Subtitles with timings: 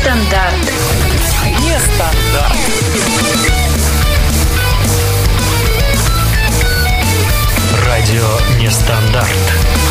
[0.00, 0.72] Нестандарт.
[1.60, 2.56] Нестандарт.
[7.84, 8.26] Радио
[8.58, 9.89] Нестандарт.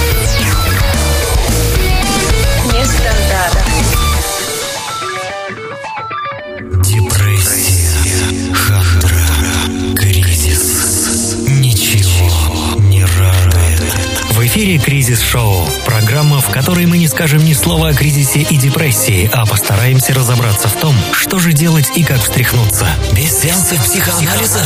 [14.80, 15.67] В эфире «Кризис-шоу».
[15.85, 20.67] Программа, в которой мы не скажем ни слова о кризисе и депрессии, а постараемся разобраться
[20.67, 22.88] в том, что же делать и как встряхнуться.
[23.13, 24.62] Без сеансов психоанализа,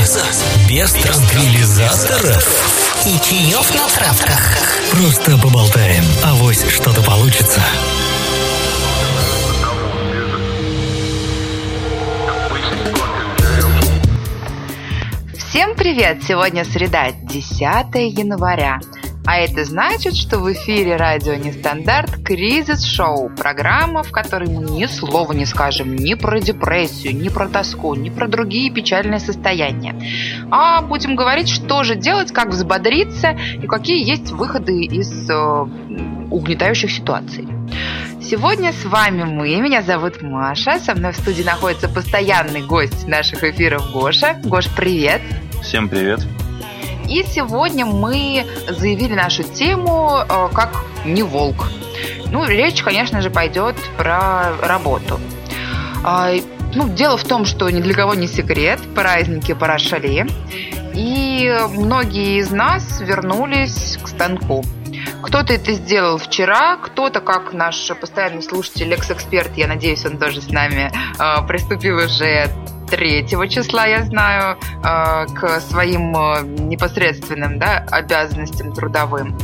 [0.69, 4.57] без транквилизаторов И чаев на травках.
[4.91, 7.61] Просто поболтаем, авось что-то получится.
[15.37, 16.23] Всем привет!
[16.23, 17.59] Сегодня среда, 10
[18.17, 18.79] января.
[19.25, 23.29] А это значит, что в эфире радио Нестандарт Кризис Шоу.
[23.29, 28.09] Программа, в которой мы ни слова не скажем ни про депрессию, ни про тоску, ни
[28.09, 29.95] про другие печальные состояния.
[30.51, 35.33] А будем говорить, что же делать, как взбодриться и какие есть выходы из э,
[36.29, 37.47] угнетающих ситуаций.
[38.21, 39.55] Сегодня с вами мы.
[39.55, 40.79] Меня зовут Маша.
[40.79, 44.39] Со мной в студии находится постоянный гость наших эфиров Гоша.
[44.43, 45.21] Гош, привет!
[45.61, 46.19] Всем привет.
[47.07, 51.69] И сегодня мы заявили нашу тему э, как не волк.
[52.31, 55.19] Ну, речь, конечно же, пойдет про работу.
[56.03, 56.31] А,
[56.75, 60.25] Ну, дело в том, что ни для кого не секрет, праздники прошли,
[60.95, 64.63] и многие из нас вернулись к станку.
[65.21, 70.49] Кто-то это сделал вчера, кто-то, как наш постоянный слушатель, экс-эксперт, я надеюсь, он тоже с
[70.49, 72.49] нами, э, приступил уже
[72.93, 79.35] 3 числа, я знаю, э, к своим э, непосредственным да, обязанностям трудовым.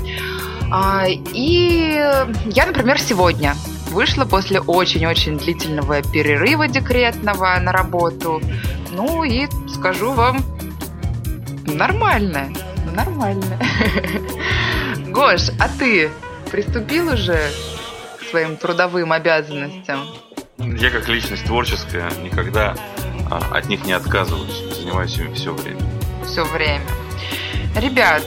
[0.72, 2.00] А, И
[2.46, 3.56] я, например, сегодня
[3.90, 8.40] вышла после очень-очень длительного перерыва декретного на работу.
[8.92, 10.46] Ну и скажу вам,
[11.66, 12.50] нормально,
[12.94, 13.58] нормально.
[15.08, 16.12] Гош, а ты
[16.52, 17.40] приступил уже
[18.20, 20.02] к своим трудовым обязанностям?
[20.60, 22.76] Я как личность творческая никогда
[23.30, 24.64] от них не отказываюсь.
[24.76, 25.82] Занимаюсь ими все время.
[26.26, 26.86] все время.
[27.76, 28.24] Ребят,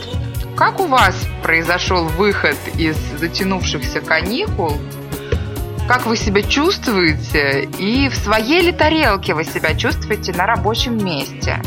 [0.57, 4.77] как у вас произошел выход из затянувшихся каникул?
[5.89, 7.69] Как вы себя чувствуете?
[7.79, 11.61] И в своей ли тарелке вы себя чувствуете на рабочем месте?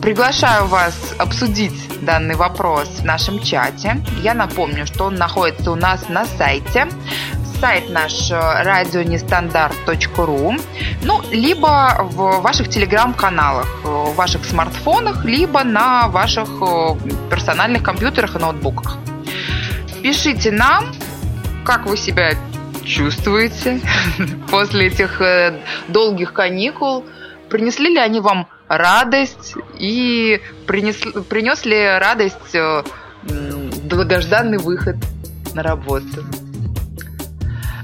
[0.00, 4.02] Приглашаю вас обсудить данный вопрос в нашем чате.
[4.22, 6.88] Я напомню, что он находится у нас на сайте.
[7.64, 10.54] Сайт наш э, радионестандарт.ру
[11.02, 16.94] Ну, либо в ваших телеграм-каналах, э, в ваших смартфонах, либо на ваших э,
[17.30, 18.98] персональных компьютерах и ноутбуках.
[20.02, 20.94] Пишите нам,
[21.64, 22.32] как вы себя
[22.84, 23.80] чувствуете
[24.50, 25.22] после этих
[25.88, 27.06] долгих каникул.
[27.48, 30.96] Принесли ли они вам радость и принес,
[31.30, 32.54] принес ли радость
[33.22, 34.96] долгожданный выход
[35.54, 36.26] на работу?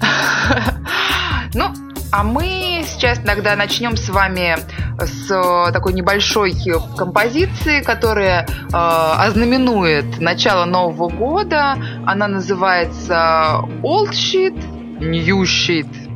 [1.55, 1.73] Ну,
[2.13, 4.57] а мы сейчас тогда начнем с вами
[4.99, 6.55] с э, такой небольшой
[6.97, 11.77] композиции, которая э, ознаменует начало Нового года.
[12.07, 16.10] Она называется Old Shit, New Shit.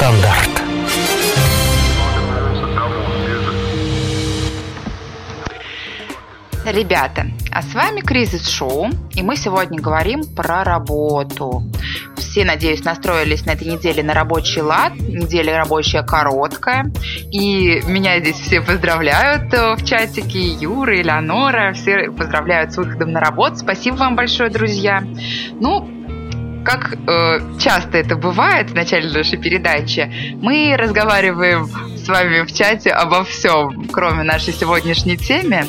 [0.00, 0.62] «Нестандарт».
[6.64, 11.64] Ребята, а с вами Кризис Шоу, и мы сегодня говорим про работу.
[12.16, 14.94] Все, надеюсь, настроились на этой неделе на рабочий лад.
[14.94, 16.90] Неделя рабочая короткая.
[17.32, 20.38] И меня здесь все поздравляют э, в чатике.
[20.38, 23.56] Юра, Элеонора, все поздравляют с выходом на работу.
[23.56, 25.02] Спасибо вам большое, друзья.
[25.60, 25.89] Ну,
[26.70, 32.90] как э, часто это бывает в начале нашей передачи, мы разговариваем с вами в чате
[32.90, 35.66] обо всем, кроме нашей сегодняшней темы.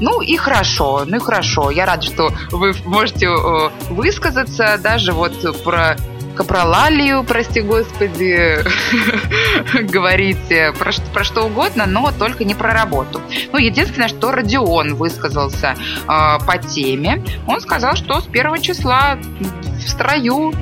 [0.00, 1.70] Ну и хорошо, ну и хорошо.
[1.70, 5.96] Я рада, что вы можете э, высказаться даже вот про
[6.36, 8.58] капролалию, прости господи,
[9.82, 13.20] говорите про, что- про что угодно, но только не про работу.
[13.52, 17.24] Ну, единственное, что Родион высказался э, по теме.
[17.46, 20.52] Он сказал, что с первого числа в строю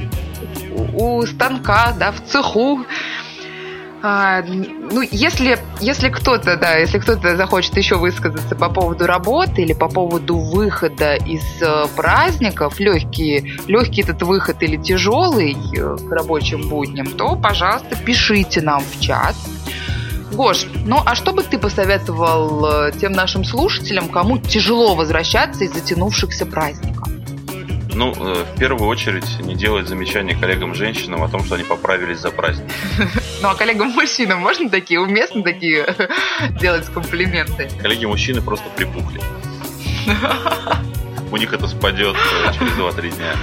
[0.95, 2.85] у станка, да, в цеху
[4.05, 9.75] а, ну, если, если кто-то, да, если кто-то захочет еще высказаться по поводу работы или
[9.75, 16.69] по поводу выхода из э, праздников, легкий, легкий этот выход или тяжелый э, к рабочим
[16.69, 19.37] будням, то, пожалуйста, пишите нам в чат.
[20.33, 25.75] Гош, ну а что бы ты посоветовал э, тем нашим слушателям, кому тяжело возвращаться из
[25.75, 27.09] затянувшихся праздников?
[27.95, 32.33] Ну, э, в первую очередь, не делать замечания коллегам-женщинам о том, что они поправились за
[32.33, 32.67] праздник.
[33.43, 35.85] Ну а коллегам-мужчинам можно такие, уместно такие
[36.61, 37.69] делать комплименты?
[37.81, 39.21] Коллеги-мужчины просто припухли.
[41.33, 43.35] У них это спадет э, через 2-3 дня.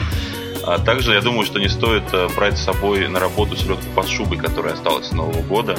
[0.64, 4.08] А также я думаю, что не стоит э, брать с собой на работу селедку под
[4.08, 5.76] шубой, которая осталась с Нового года.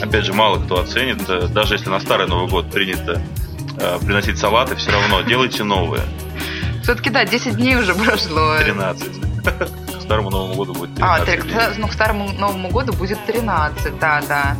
[0.00, 1.28] Опять же, мало кто оценит.
[1.28, 3.20] Э, Даже если на старый Новый год принято
[4.00, 6.02] приносить салаты, все равно делайте новые.
[6.82, 8.56] Все-таки, да, 10 дней уже прошло.
[8.58, 9.08] 13.
[10.08, 11.54] Старому Новому году будет 13 А, так, дней.
[11.76, 14.56] ну, к старому Новому году будет 13, да, да.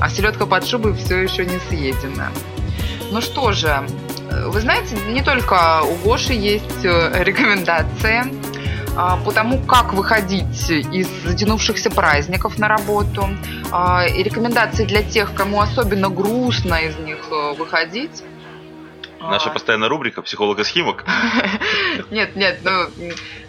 [0.00, 2.30] А селедка под шубой все еще не съедена.
[3.12, 3.86] Ну что же,
[4.30, 8.24] э, вы знаете, не только у Гоши есть э, рекомендации
[8.96, 13.28] а, по тому, как выходить из затянувшихся праздников на работу.
[13.70, 18.24] А, И рекомендации для тех, кому особенно грустно из них э, выходить.
[19.30, 21.04] Наша постоянная рубрика «Психолог-схимок».
[22.10, 22.86] Нет, нет, ну,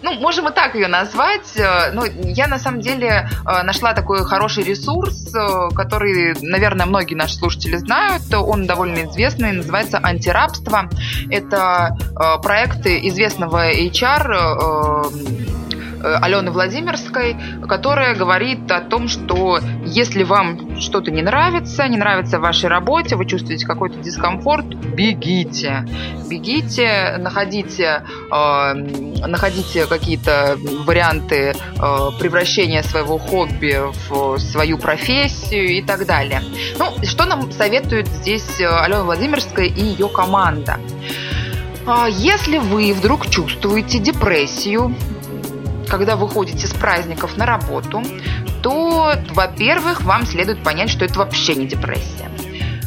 [0.01, 1.55] ну, можем и так ее назвать.
[1.58, 7.15] Э, Ну, я на самом деле э, нашла такой хороший ресурс, э, который, наверное, многие
[7.15, 8.24] наши слушатели знают.
[8.34, 10.89] Он довольно известный, называется «Антирабство».
[11.29, 15.12] Это э, проект известного HR
[16.05, 17.35] Алены Владимирской,
[17.67, 23.15] которая говорит о том, что если вам что-то не нравится, не нравится в вашей работе,
[23.15, 25.88] вы чувствуете какой-то дискомфорт, бегите.
[26.29, 28.74] Бегите, находите, э,
[29.27, 31.53] находите какие-то варианты э,
[32.19, 36.41] превращения своего хобби в свою профессию и так далее.
[36.77, 40.79] Ну, что нам советует здесь э, Алена Владимирская и ее команда?
[41.88, 44.95] А, Если вы вдруг чувствуете депрессию,
[45.85, 48.01] когда вы ходите с праздников на работу,
[48.61, 52.29] то, во-первых, вам следует понять, что это вообще не депрессия.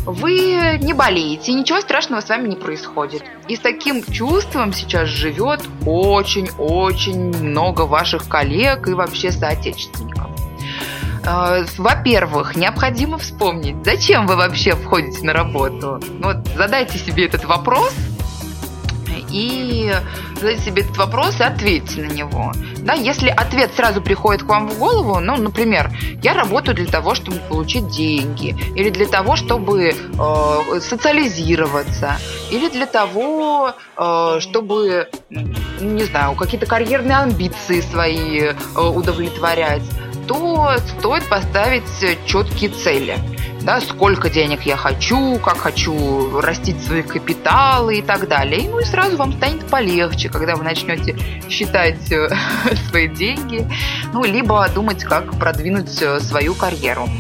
[0.05, 3.23] Вы не болеете, ничего страшного с вами не происходит.
[3.47, 10.31] И с таким чувством сейчас живет очень-очень много ваших коллег и вообще соотечественников.
[11.25, 16.01] Э, Во-первых, необходимо вспомнить, зачем вы вообще входите на работу.
[16.23, 17.93] Вот задайте себе этот вопрос
[19.31, 19.93] и
[20.37, 22.53] задайте себе этот вопрос и ответьте на него.
[22.79, 25.91] Да, если ответ сразу приходит к вам в голову, ну, например,
[26.23, 32.17] я работаю для того, чтобы получить деньги, или для того, чтобы э, социализироваться,
[32.51, 35.09] или для того, э, чтобы,
[35.81, 39.83] не знаю, какие-то карьерные амбиции свои э, удовлетворять,
[40.27, 41.85] то стоит поставить
[42.27, 43.19] четкие цели.
[43.69, 48.63] Да, сколько денег я хочу, как хочу растить свои капиталы и так далее.
[48.63, 51.15] И, ну и сразу вам станет полегче, когда вы начнете
[51.51, 52.31] считать э,
[52.89, 53.69] свои деньги,
[54.15, 57.11] ну, либо думать, как продвинуть э, свою карьеру.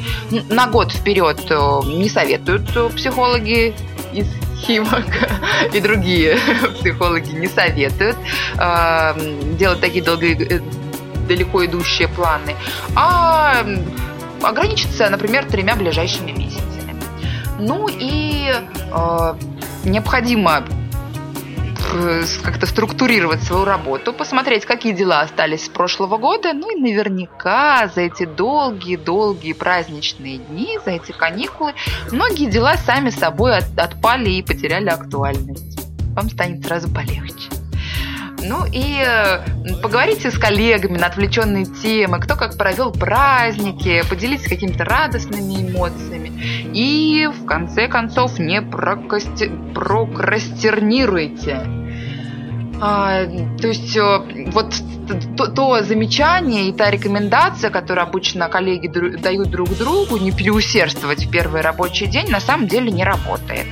[0.48, 3.74] На год вперед э, не советуют психологи
[4.14, 4.26] из
[4.56, 5.04] Химок
[5.74, 6.38] и другие
[6.80, 8.16] психологи не советуют
[9.58, 10.62] делать такие долгие,
[11.28, 12.56] далеко идущие планы,
[12.96, 13.62] а
[14.42, 16.94] ограничиться, например, тремя ближайшими месяцами.
[17.58, 19.34] Ну и э,
[19.84, 20.64] необходимо
[21.94, 27.88] э, как-то структурировать свою работу, посмотреть, какие дела остались с прошлого года, ну и наверняка
[27.94, 31.74] за эти долгие-долгие праздничные дни, за эти каникулы,
[32.12, 35.78] многие дела сами собой от- отпали и потеряли актуальность.
[36.14, 37.50] Вам станет сразу полегче.
[38.42, 39.40] Ну и э,
[39.82, 46.32] поговорите с коллегами на отвлеченные темы, кто как провел праздники, поделитесь какими-то радостными эмоциями.
[46.72, 51.60] И в конце концов не прокасти- прокрастернируйте.
[52.80, 53.24] А,
[53.60, 54.72] то есть э, вот
[55.36, 61.30] то, то замечание и та рекомендация, которую обычно коллеги дают друг другу, не переусердствовать в
[61.30, 63.66] первый рабочий день, на самом деле не работает.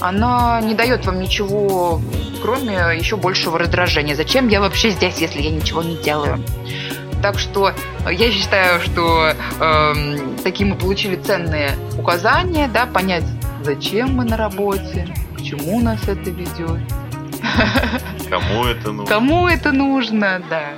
[0.00, 2.00] Она не дает вам ничего,
[2.42, 4.14] кроме еще большего раздражения.
[4.16, 6.42] Зачем я вообще здесь, если я ничего не делаю?
[7.22, 7.72] Так что
[8.10, 13.24] я считаю, что эм, такие мы получили ценные указания, да, понять,
[13.62, 16.80] зачем мы на работе, к чему нас это ведет,
[18.30, 19.06] Кому это нужно?
[19.14, 20.70] кому это нужно, да.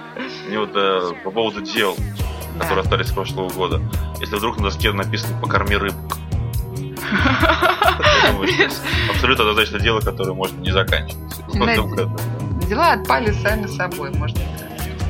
[0.49, 1.97] Мне вот э, по поводу дел,
[2.59, 2.65] Да.
[2.65, 3.81] которые остались с прошлого года.
[4.21, 6.17] Если вдруг на доске написано «покорми рыбку»,
[9.11, 11.17] абсолютно однозначно дело, которое можно не заканчивать.
[12.69, 14.41] Дела отпали сами собой, можно,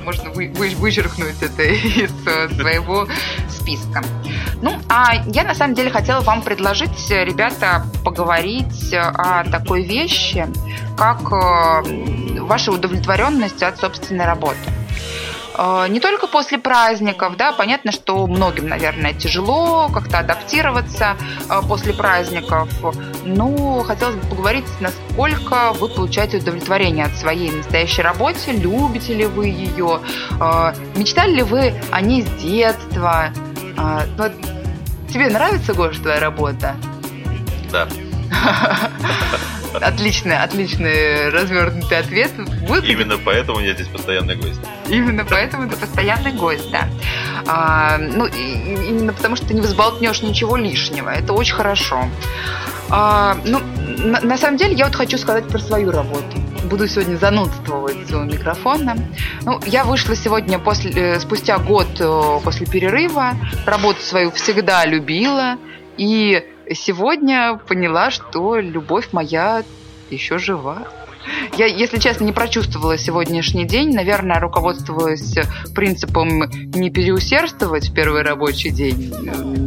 [0.05, 3.07] можно вы- вы- вычеркнуть это из э, своего
[3.49, 4.03] списка.
[4.61, 9.83] Ну, а я на самом деле хотела вам предложить, э, ребята, поговорить э, о такой
[9.85, 10.47] вещи,
[10.97, 14.59] как ваша удовлетворенность от собственной работы.
[15.55, 21.17] Э, Не только после праздников, да, понятно, что многим, наверное, тяжело как-то адаптироваться
[21.49, 22.69] э, после праздников,
[23.25, 29.49] но хотелось бы поговорить, насколько вы получаете удовлетворение от своей настоящей работе, любите ли вы
[29.49, 30.01] ее,
[30.41, 33.31] э, мечтали ли вы о ней с детства.
[34.17, 34.33] Вот
[35.13, 36.77] тебе нравится, Гош, твоя работа?
[37.71, 37.89] Да.
[39.81, 42.31] Отличный, отличный развернутый ответ.
[42.67, 44.61] Будет Именно поэтому я здесь постоянный гость.
[44.89, 46.89] Именно поэтому ты постоянный гость, да.
[47.47, 51.11] А, ну, и- именно потому что ты не взболтнешь ничего лишнего.
[51.11, 52.05] Это очень хорошо.
[52.91, 53.61] А, ну,
[53.99, 56.37] на, на самом деле, я вот хочу сказать про свою работу.
[56.65, 58.97] Буду сегодня занудствовать у микрофона.
[59.43, 63.33] Ну, я вышла сегодня после, э, спустя год э, после перерыва.
[63.67, 65.57] Работу свою всегда любила.
[65.97, 69.63] И сегодня поняла, что любовь моя
[70.11, 70.83] еще жива.
[71.57, 73.95] Я, если честно, не прочувствовала сегодняшний день.
[73.95, 75.35] Наверное, руководствовалась
[75.75, 79.13] принципом не переусердствовать в первый рабочий день.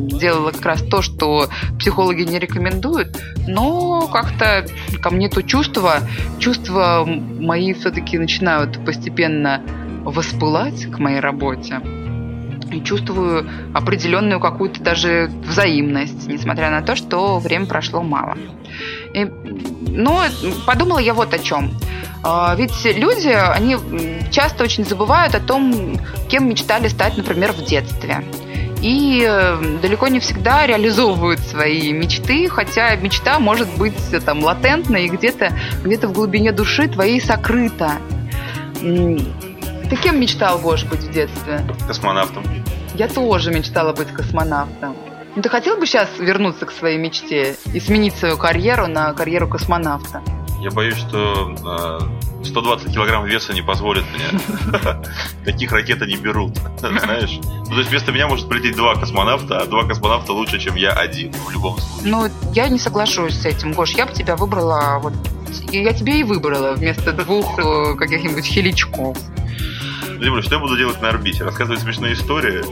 [0.09, 3.17] Делала как раз то, что психологи не рекомендуют.
[3.47, 4.65] Но как-то
[5.01, 5.99] ко мне то чувство,
[6.39, 9.61] чувства мои все-таки начинают постепенно
[10.03, 11.81] воспылать к моей работе.
[12.83, 18.37] Чувствую определенную какую-то даже взаимность, несмотря на то, что время прошло мало.
[19.13, 20.23] И, но
[20.65, 21.71] подумала я вот о чем.
[22.23, 23.77] А, Ведь люди, они
[24.31, 28.23] часто очень забывают о том, кем мечтали стать, например, в детстве.
[28.81, 34.97] И э, далеко не всегда реализовывают свои мечты, хотя мечта может быть э, там латентна
[34.97, 35.53] и где-то
[35.83, 37.93] где в глубине души твоей сокрыта.
[38.81, 41.61] Ты кем мечтал, Гош, быть в детстве?
[41.87, 42.43] Космонавтом.
[42.97, 44.95] Я тоже мечтала быть космонавтом.
[45.35, 49.49] Ну, ты хотел бы сейчас вернуться к своей мечте и сменить свою карьеру на карьеру
[49.49, 50.23] космонавта?
[50.61, 51.53] Я боюсь, что
[52.41, 54.39] э, 120 килограмм веса не позволит мне.
[55.45, 57.37] Таких ракет не берут, знаешь.
[57.43, 60.91] Ну, то есть вместо меня может полететь два космонавта, а два космонавта лучше, чем я
[60.91, 62.11] один, в любом случае.
[62.11, 63.91] Ну, я не соглашусь с этим, Гош.
[63.91, 65.13] Я бы тебя выбрала вот...
[65.69, 69.17] Я тебе и выбрала вместо двух э, каких-нибудь хиличков.
[70.19, 71.43] Земля, что я буду делать на орбите?
[71.43, 72.63] Рассказывать смешные истории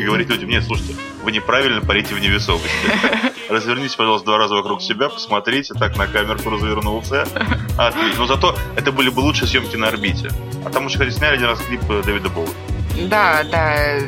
[0.00, 2.70] и говорить людям, нет, слушайте, вы неправильно парите в невесомости.
[3.48, 7.26] развернитесь, пожалуйста, два раза вокруг себя, посмотрите, так на камерку развернулся.
[7.78, 8.18] Отлично.
[8.18, 10.30] Но зато это были бы лучшие съемки на орбите.
[10.64, 12.48] А там еще, кстати, сняли один раз клип э, Дэвида Боуи.
[13.08, 13.98] Да, да.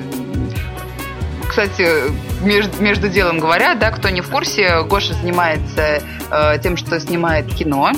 [1.48, 6.98] Кстати, между, между делом говоря, да, кто не в курсе, Гоша занимается э, тем, что
[7.00, 7.92] снимает кино.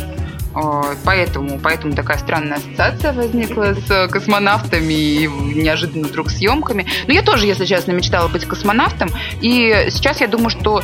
[0.54, 6.86] Э, Поэтому, поэтому такая странная ассоциация возникла с космонавтами и неожиданно вдруг съемками.
[7.06, 9.10] Но я тоже, если честно, мечтала быть космонавтом.
[9.40, 10.82] И сейчас я думаю, что,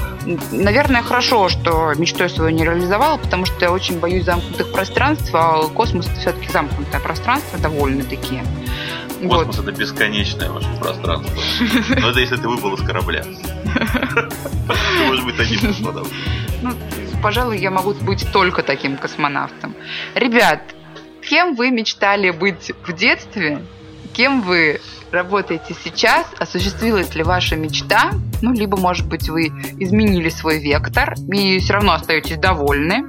[0.52, 5.30] наверное, хорошо, что мечту я свою не реализовала, потому что я очень боюсь замкнутых пространств,
[5.32, 8.44] а космос все-таки замкнутое пространство, довольно такие.
[9.22, 9.46] Вот.
[9.46, 11.32] Космос это бесконечное ваше пространство.
[12.00, 13.24] Но это если ты выпал из корабля.
[13.76, 16.12] Ты можешь быть таким космонавтом.
[17.26, 19.74] Пожалуй, я могу быть только таким космонавтом.
[20.14, 20.60] Ребят,
[21.28, 23.64] кем вы мечтали быть в детстве?
[24.12, 24.80] Кем вы
[25.10, 26.24] работаете сейчас?
[26.38, 28.12] Осуществилась ли ваша мечта?
[28.42, 29.46] Ну, либо, может быть, вы
[29.80, 33.08] изменили свой вектор и все равно остаетесь довольны.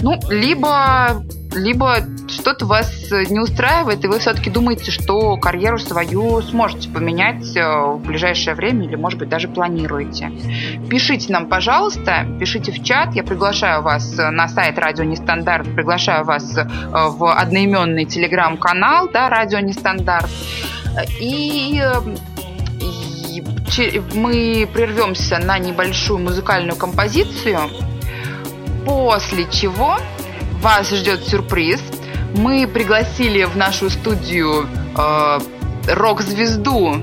[0.00, 1.22] Ну, либо,
[1.54, 1.98] либо
[2.28, 8.00] что-то вас не устраивает, и вы все-таки думаете, что карьеру свою сможете поменять э, в
[8.00, 10.30] ближайшее время или, может быть, даже планируете.
[10.88, 13.14] Пишите нам, пожалуйста, пишите в чат.
[13.14, 19.28] Я приглашаю вас э, на сайт Радио Нестандарт, приглашаю вас э, в одноименный телеграм-канал, да,
[19.28, 20.30] Радио Нестандарт.
[21.20, 21.82] И
[24.14, 27.58] мы прервемся на небольшую музыкальную композицию,
[28.86, 29.98] после чего
[30.56, 31.80] вас ждет сюрприз.
[32.34, 35.38] Мы пригласили в нашу студию э,
[35.88, 36.96] рок-звезду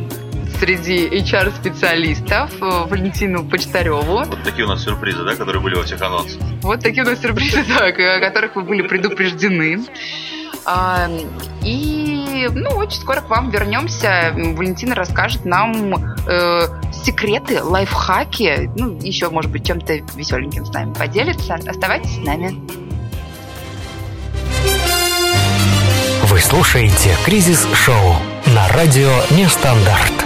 [0.60, 4.01] среди HR-специалистов э, Валентину Почтареву.
[4.01, 6.41] Вот такие у нас сюрпризы, да, которые были во всех анонсах.
[6.62, 9.84] Вот такие у нас сюрпризы, так, о которых вы были предупреждены.
[10.65, 11.10] А,
[11.63, 14.34] И, ну, очень скоро к вам вернемся.
[14.34, 15.95] Валентина расскажет нам
[16.28, 16.62] э,
[16.93, 21.56] секреты, лайфхаки, ну, еще, может быть, чем-то веселеньким с нами поделится.
[21.56, 22.83] Оставайтесь с нами.
[26.54, 30.22] Слушаете «Кризис Шоу» на радио «Нестандарт».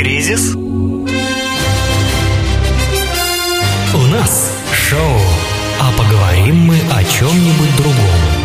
[0.00, 0.54] Кризис?
[0.54, 0.58] У
[4.06, 5.20] нас шоу,
[5.78, 8.40] а поговорим мы о чем-нибудь другом.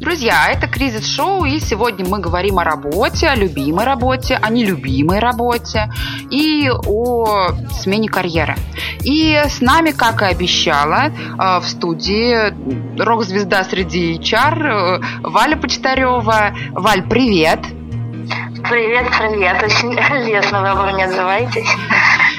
[0.00, 5.18] Друзья, это Кризис Шоу, и сегодня мы говорим о работе, о любимой работе, о нелюбимой
[5.18, 5.92] работе
[6.30, 7.50] и о
[7.82, 8.56] смене карьеры.
[9.08, 12.52] И с нами, как и обещала, э, в студии
[13.02, 16.54] рок-звезда среди HR э, Валя Почтарева.
[16.72, 17.60] Валь, привет!
[18.68, 19.62] Привет, привет.
[19.62, 19.94] Очень
[20.26, 21.68] лестно вы обо мне отзываетесь.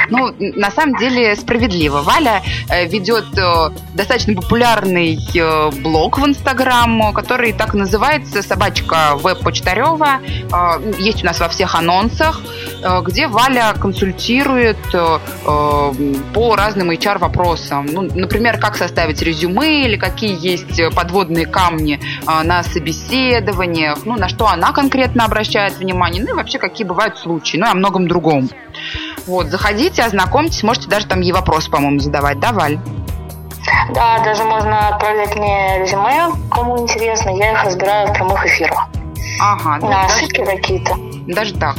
[0.10, 2.02] Ну, на самом деле справедливо.
[2.02, 9.16] Валя э, ведет э, достаточно популярный э, блог в Инстаграм, который так и называется «Собачка
[9.16, 10.20] Веб Почтарева».
[10.52, 12.42] Э, есть у нас во всех анонсах,
[13.04, 17.86] где Валя консультирует по разным HR-вопросам.
[17.92, 24.48] Ну, например, как составить резюме или какие есть подводные камни на собеседованиях, ну, на что
[24.48, 28.50] она конкретно обращает внимание, ну и вообще какие бывают случаи, ну и о многом другом.
[29.30, 32.80] Вот, заходите, ознакомьтесь, можете даже там ей вопросы, по-моему, задавать, да, Валь?
[33.94, 37.30] Да, даже можно отправлять мне резюме, кому интересно.
[37.38, 38.88] Я их разбираю в прямых эфирах.
[39.40, 40.96] Ага, На даже, ошибки какие-то.
[41.28, 41.76] даже так.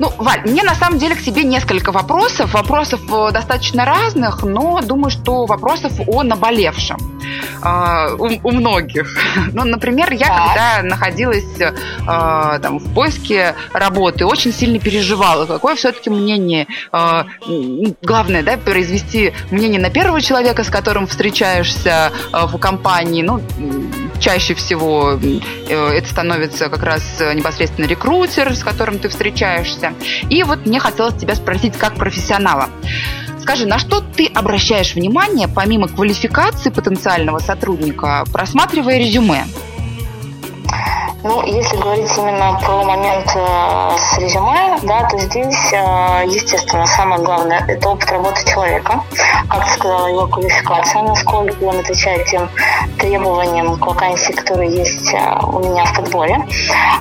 [0.00, 2.54] Ну, Валь, мне на самом деле к тебе несколько вопросов.
[2.54, 6.96] Вопросов э, достаточно разных, но думаю, что вопросов о наболевшем
[7.62, 9.06] э, у, у многих.
[9.52, 10.46] Ну, например, я Так.
[10.46, 11.72] когда находилась э,
[12.06, 16.66] там, в поиске работы, очень сильно переживала, какое все-таки мнение.
[16.92, 17.24] э,
[18.00, 23.22] главное, да, произвести мнение на первого человека, с которым встречаешься э, в компании.
[23.22, 23.42] Ну,
[24.20, 29.94] чаще всего э, это становится как раз э, непосредственно рекрутер, с которым ты встречаешься.
[30.28, 32.68] И вот мне хотелось тебя спросить как профессионала.
[33.40, 39.46] Скажи, на что ты обращаешь внимание, помимо квалификации потенциального сотрудника, просматривая резюме?
[41.22, 47.20] Ну, если говорить именно про момент э, с резюме, да, то здесь, э, естественно, самое
[47.20, 49.02] главное– это опыт работы человека.
[49.50, 52.48] Как сказала, его квалификация, насколько он отвечает тем
[52.98, 56.38] требованиям к вакансии, которые есть э, у меня в подборе.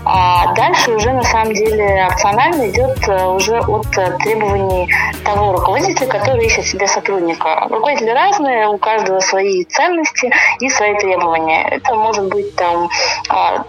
[0.03, 3.87] А дальше уже, на самом деле, опционально идет уже от
[4.19, 4.89] требований
[5.23, 7.67] того руководителя, который ищет себе сотрудника.
[7.69, 10.29] Руководители разные, у каждого свои ценности
[10.59, 11.69] и свои требования.
[11.69, 12.89] Это может быть там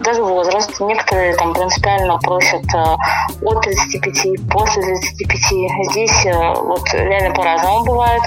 [0.01, 0.40] даже возраст.
[0.79, 2.95] Некоторые там принципиально просят а,
[3.43, 5.91] от 35, после 35.
[5.91, 8.21] Здесь а, вот реально по-разному бывает.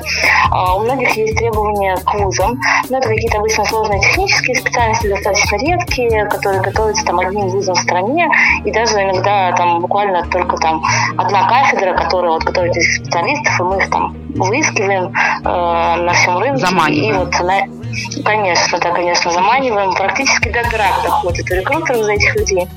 [0.50, 5.56] А, У многих есть требования к вузам, но это какие-то обычно сложные технические специальности, достаточно
[5.56, 8.28] редкие, которые готовятся там одним вузом в стране,
[8.64, 10.82] и даже иногда там буквально только там
[11.16, 15.12] одна кафедра, которая вот готовит этих специалистов, и мы их там выискиваем
[15.44, 16.66] э, на всем рынке.
[16.66, 17.14] Заманиваем.
[17.14, 17.83] И вот на-
[18.24, 19.92] Конечно, да, конечно, заманиваем.
[19.94, 22.68] Практически до драк доходит рекрутеров за этих людей.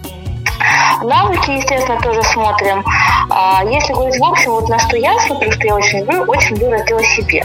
[1.04, 2.84] Навыки, естественно, тоже смотрим.
[3.30, 6.56] А если говорить в общем, вот на что я смотрю, что я очень люблю, очень
[6.56, 7.44] люблю раздел себе.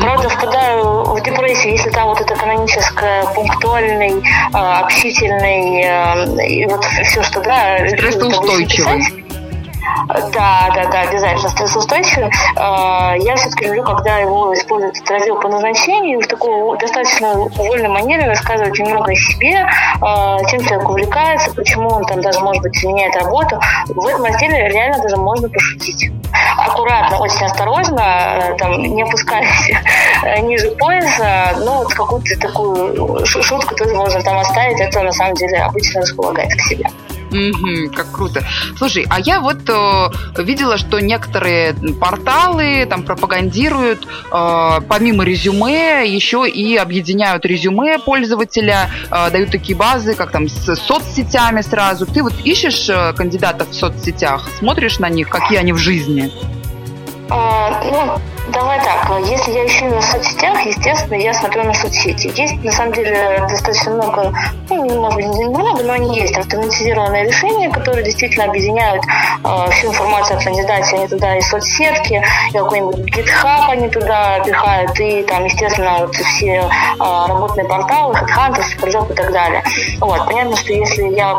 [0.00, 6.84] Правда, впадаю в депрессию, если там вот это каноническое, пунктуальный, э, общительный, э, и вот
[6.84, 9.25] все, что, да, Стрессоустойчивый.
[10.08, 12.30] Да, да, да, обязательно стрессоустойчивый.
[12.56, 17.88] Э, Я все-таки люблю, когда его используют этот раздел по назначению, в такой достаточно вольной
[17.88, 22.82] манере рассказывать немного о себе, э, чем человек увлекается, почему он там даже, может быть,
[22.84, 23.58] меняет работу.
[23.88, 26.10] В этом разделе реально даже можно пошутить.
[26.58, 29.70] Аккуратно, очень осторожно, там, не опускаясь
[30.42, 35.34] ниже пояса, но вот какую-то такую шу- шутку тоже можно там оставить, это на самом
[35.34, 36.86] деле обычно располагает к себе.
[37.30, 38.44] Мгм, как круто.
[38.76, 46.48] Слушай, а я вот э, видела, что некоторые порталы там пропагандируют э, помимо резюме еще
[46.48, 52.06] и объединяют резюме пользователя, э, дают такие базы, как там с соцсетями сразу.
[52.06, 56.30] Ты вот ищешь э, кандидатов в соцсетях, смотришь на них, какие они в жизни?
[57.28, 58.20] А, ну,
[58.52, 59.08] давай так.
[59.26, 62.32] Если я ищу на соцсетях, естественно, я смотрю на соцсети.
[62.34, 64.32] Есть, на самом деле, достаточно много,
[64.68, 69.02] ну, может быть, не много, но они есть автоматизированные решения, которые действительно объединяют
[69.44, 70.96] э, всю информацию о кандидате.
[70.96, 76.54] Они туда и соцсетки, и какой-нибудь GitHub они туда пихают, и там, естественно, вот все
[76.54, 79.62] э, работные порталы, HeadHunter, SuperJob и так далее.
[80.00, 80.24] Вот.
[80.26, 81.34] Понятно, что если я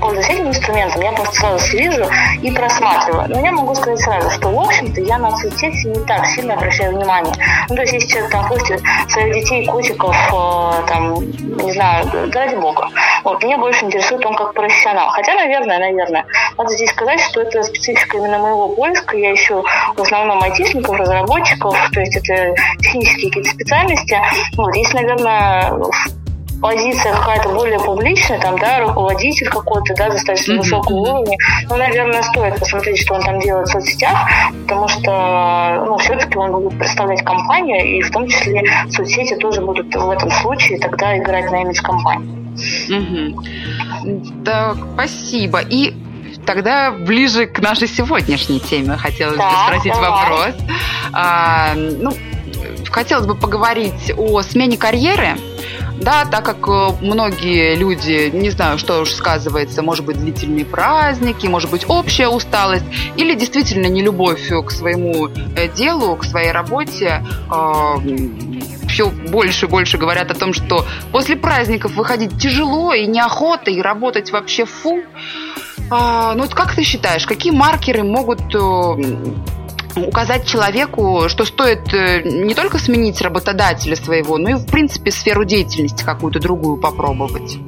[0.00, 2.06] пользуюсь этим инструментом, я просто сразу вижу
[2.42, 3.28] и просматриваю.
[3.28, 6.54] Но я могу сказать сразу, что, в общем-то, я на соцсети не так сильно сильно
[6.54, 7.34] обращаю внимание.
[7.68, 12.56] Ну, то есть, если человек там пустит своих детей, котиков, э, там, не знаю, ради
[12.56, 12.88] бога.
[13.24, 15.08] Вот, меня больше интересует он как профессионал.
[15.10, 16.24] Хотя, наверное, наверное,
[16.56, 19.16] надо здесь сказать, что это специфика именно моего поиска.
[19.16, 19.64] Я ищу
[19.96, 24.18] в основном айтишников, разработчиков, то есть это технические какие-то специальности.
[24.56, 25.74] Вот, здесь, наверное,
[26.60, 31.36] позиция какая-то более публичная, там, да, руководитель какой-то, да, достаточно высокого уровня,
[31.68, 34.18] ну, наверное, стоит посмотреть, что он там делает в соцсетях,
[34.62, 39.94] потому что, ну, все-таки он будет представлять компанию, и в том числе соцсети тоже будут
[39.94, 42.40] в этом случае тогда играть на имидж компании.
[42.88, 44.44] Мгм.
[44.44, 45.60] Так, спасибо.
[45.60, 45.94] И
[46.44, 50.10] тогда ближе к нашей сегодняшней теме хотелось бы Так, спросить давай.
[50.10, 50.54] вопрос.
[51.12, 52.12] А, ну,
[52.90, 55.36] хотелось бы поговорить о смене карьеры.
[56.00, 61.46] Да, так как э, многие люди, не знаю, что уж сказывается, может быть, длительные праздники,
[61.46, 67.22] может быть, общая усталость, или действительно нелюбовь к своему э, делу, к своей работе,
[68.88, 73.80] все больше и больше говорят о том, что после праздников выходить тяжело и неохота, и
[73.80, 75.02] работать вообще фу.
[75.90, 78.94] А, ну вот как ты считаешь, какие маркеры могут э,
[79.96, 85.44] указать человеку, что стоит э, не только сменить работодателя своего, но и в принципе сферу
[85.44, 87.58] деятельности какую-то другую попробовать?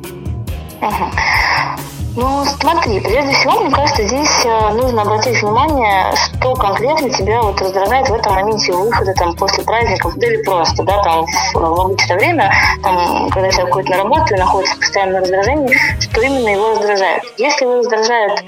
[2.15, 7.59] Ну, смотри, прежде всего, мне кажется, здесь э, нужно обратить внимание, что конкретно тебя вот
[7.63, 12.19] раздражает в этом моменте выхода там после праздников, да или просто, да, там в обычное
[12.19, 16.73] время, там, когда человек ходит на работу и находится в постоянном раздражении, что именно его
[16.73, 17.23] раздражает.
[17.39, 18.45] Если его раздражает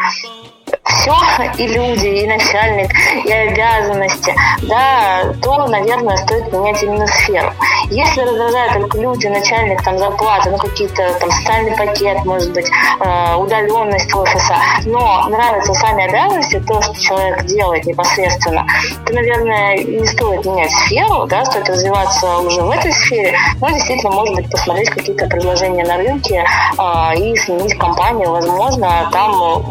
[1.05, 2.91] все, и люди, и начальник,
[3.25, 7.53] и обязанности, да, то, наверное, стоит менять именно сферу.
[7.91, 12.67] Если раздражают только люди, начальник, там, зарплата, ну, какие-то, там, социальный пакет, может быть,
[13.01, 18.67] э, удаленность офиса, но нравятся сами обязанности, то, что человек делает непосредственно,
[19.07, 24.13] то, наверное, не стоит менять сферу, да, стоит развиваться уже в этой сфере, но действительно,
[24.13, 26.45] может быть, посмотреть какие-то предложения на рынке
[26.79, 29.65] э, и сменить компанию, возможно, там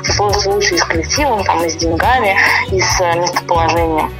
[0.00, 2.36] как-то сложится лучше и с коллективом, там, и с деньгами,
[2.72, 4.10] и с э, местоположением.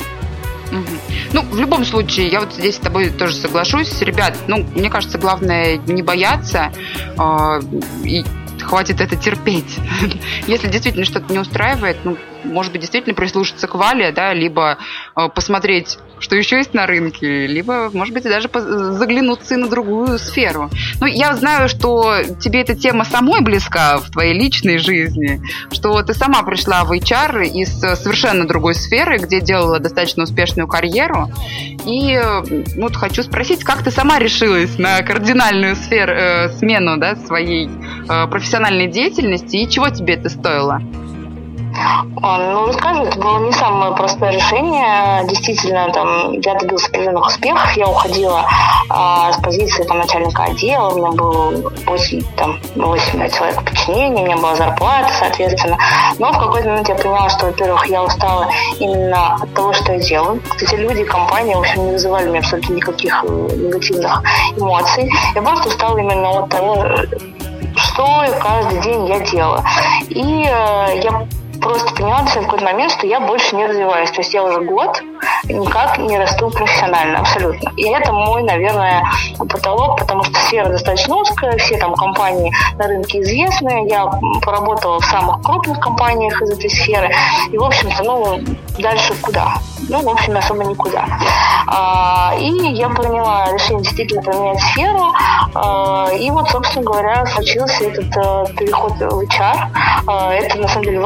[1.32, 4.00] Ну, в любом случае, я вот здесь с тобой тоже соглашусь.
[4.02, 6.70] Ребят, ну, мне кажется, главное не бояться
[7.18, 7.60] э,
[8.04, 8.24] и
[8.60, 9.78] хватит это терпеть.
[10.46, 14.78] Если действительно что-то не устраивает, ну, может быть, действительно прислушаться к Вале, да, либо
[15.16, 20.18] э, посмотреть, что еще есть на рынке, либо, может быть, даже заглянуться и на другую
[20.18, 20.70] сферу.
[21.00, 25.40] Ну, я знаю, что тебе эта тема самой близка в твоей личной жизни,
[25.72, 30.68] что ты сама пришла в HR из э, совершенно другой сферы, где делала достаточно успешную
[30.68, 31.30] карьеру.
[31.86, 32.42] И э,
[32.76, 37.68] ну, вот хочу спросить, как ты сама решилась на кардинальную сферу, э, смену да, своей
[37.68, 40.80] э, профессиональной деятельности, и чего тебе это стоило?
[42.22, 45.24] А, Ну, скажу, это было не самое простое решение.
[45.26, 47.72] Действительно, там, я добилась определенных успехов.
[47.76, 48.44] Я уходила
[48.88, 50.90] а, с позиции там, начальника отдела.
[50.90, 55.78] У меня было 8, там, 8 человек подчинения, у меня была зарплата, соответственно.
[56.18, 59.98] Но в какой-то момент я поняла, что, во-первых, я устала именно от того, что я
[60.00, 60.40] делаю.
[60.48, 64.22] Кстати, люди, компания, в общем, не вызывали у меня абсолютно никаких э, негативных
[64.56, 65.10] эмоций.
[65.34, 66.84] Я просто устала именно от того,
[67.76, 69.64] что каждый день я делала.
[70.08, 71.26] И э, я
[71.60, 74.10] просто поняла в какой-то момент, что я больше не развиваюсь.
[74.10, 75.02] То есть я уже год
[75.44, 77.72] никак не расту профессионально, абсолютно.
[77.76, 79.04] И это мой, наверное,
[79.38, 83.88] потолок, потому что сфера достаточно узкая, все там компании на рынке известные.
[83.88, 84.06] Я
[84.42, 87.10] поработала в самых крупных компаниях из этой сферы.
[87.50, 88.40] И, в общем-то, ну,
[88.78, 89.54] дальше куда?
[89.88, 91.04] Ну, в общем, особо никуда.
[91.66, 95.12] А, и я приняла решение действительно поменять сферу.
[95.54, 99.56] А, и вот, собственно говоря, случился этот э, переход в HR.
[100.06, 101.00] А, это, на самом деле,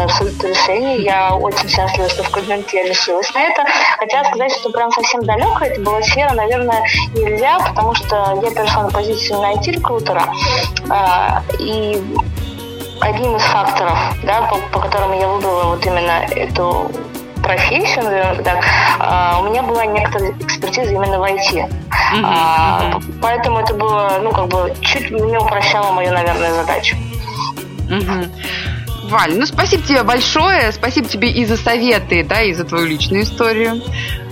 [0.00, 1.02] волшебное абсолютно решение.
[1.02, 3.64] Я очень счастлива, что в какой момент я решилась на это.
[3.98, 6.82] Хотя сказать, что прям совсем далеко это была сфера, наверное,
[7.14, 10.24] нельзя, потому что я перешла на позицию на IT-рекрутера.
[10.90, 12.00] А, и
[13.00, 16.90] одним из факторов, да, по, по которым я выбрала вот именно эту
[17.42, 18.58] профессию, наверное, так,
[18.98, 21.66] а, у меня была некоторая экспертиза именно в IT.
[22.24, 26.96] А, п- Поэтому это было, ну, как бы, чуть не упрощало мою, наверное, задачу.
[27.88, 28.30] Мгм.
[29.10, 33.24] Валь, ну спасибо тебе большое, спасибо тебе и за советы, да, и за твою личную
[33.24, 33.82] историю.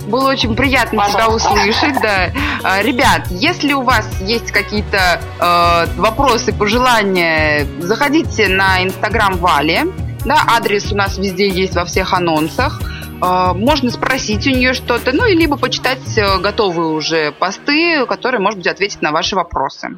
[0.07, 1.49] Было очень приятно Пожалуйста.
[1.49, 2.31] тебя услышать, да.
[2.63, 9.81] А, ребят, если у вас есть какие-то э, вопросы, пожелания, заходите на инстаграм Вали.
[10.25, 12.81] Да, адрес у нас везде есть во всех анонсах.
[13.21, 18.39] А, можно спросить у нее что-то, ну и либо почитать э, готовые уже посты, которые,
[18.39, 19.89] может быть, ответят на ваши вопросы.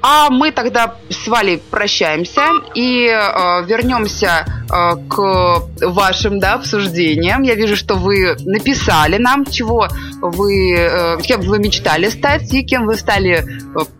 [0.00, 2.42] А мы тогда с Валей прощаемся
[2.74, 7.42] и э, вернемся э, к вашим да, обсуждениям.
[7.42, 9.88] Я вижу, что вы написали нам, чего
[10.20, 13.44] вы, э, кем вы мечтали стать и кем вы стали э,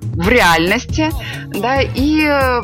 [0.01, 1.11] в реальности.
[1.49, 2.61] Да, и э,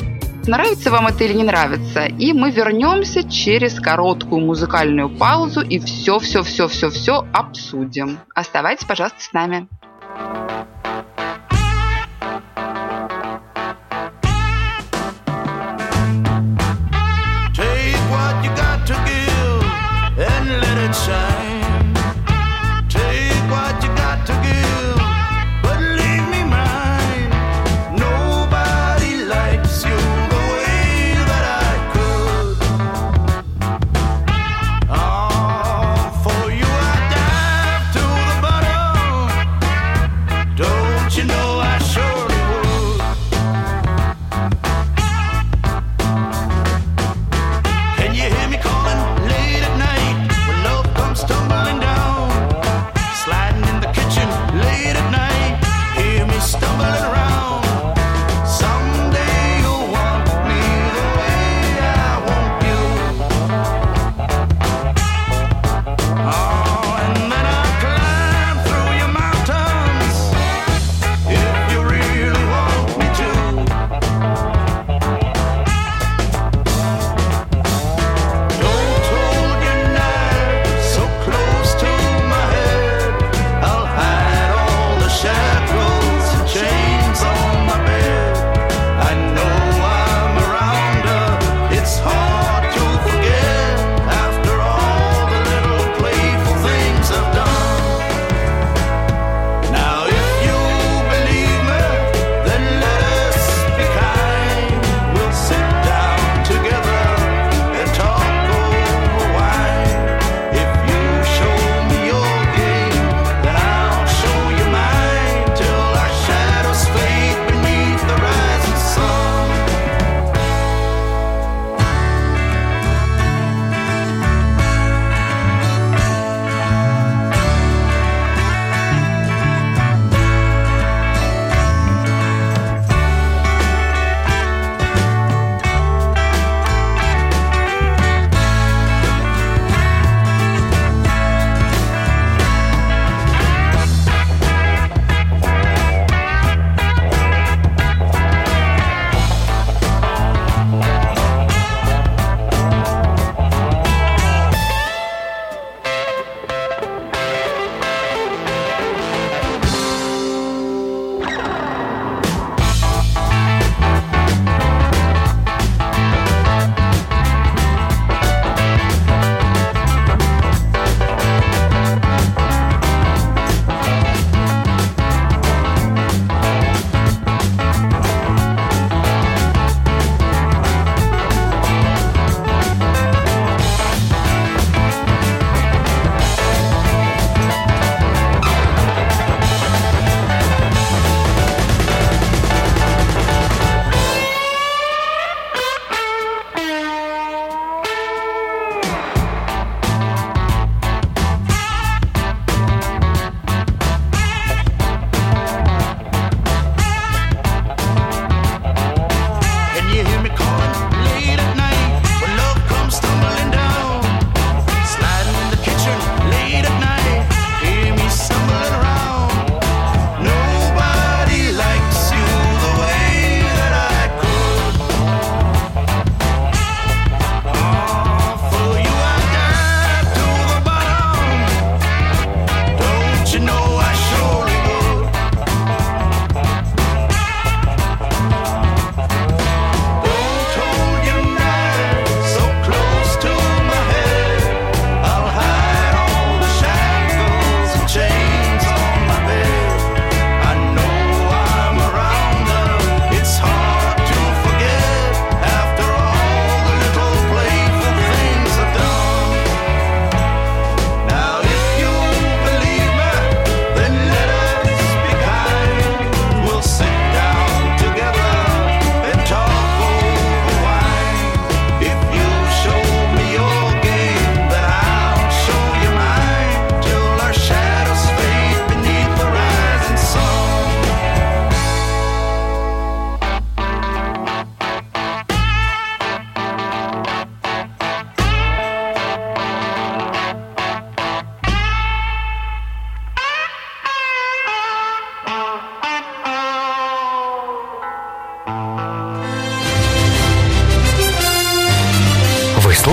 [0.47, 2.05] нравится вам это или не нравится.
[2.05, 8.19] И мы вернемся через короткую музыкальную паузу и все-все-все-все-все обсудим.
[8.33, 9.67] Оставайтесь, пожалуйста, с нами.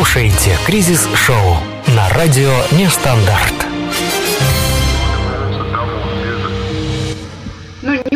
[0.02, 3.71] Слушаете «Кризис-шоу» на радио «Нестандарт».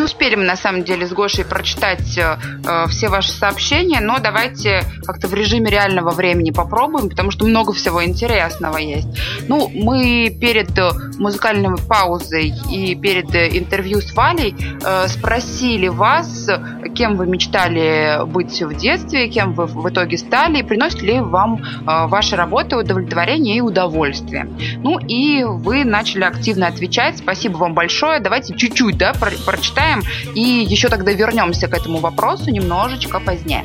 [0.06, 4.82] Успели мы, на самом деле, с Гошей прочитать э, э, все ваши сообщения, но давайте
[5.04, 9.08] как-то в режиме реального времени попробуем, потому что много всего интересного есть.
[9.48, 14.54] Ну, мы перед э, музыкальной паузой и перед э, интервью с Валей
[14.84, 16.48] э, спросили вас,
[16.94, 21.62] кем вы мечтали быть в детстве, кем вы в итоге стали, и приносит ли вам
[21.62, 24.48] э, ваша работа удовлетворение и удовольствие.
[24.82, 27.18] Ну, и вы начали активно отвечать.
[27.18, 28.20] Спасибо вам большое.
[28.20, 29.95] Давайте чуть-чуть, да, про- прочитаем,
[30.34, 33.64] и еще тогда вернемся к этому вопросу немножечко позднее.